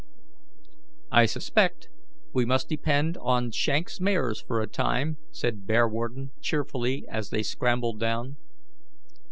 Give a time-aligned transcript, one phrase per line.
[1.11, 1.87] "I suspect
[2.33, 7.99] we must depend on shank's mares for a time," said Bearwarden, cheerfully, as they scrambled
[7.99, 8.37] down.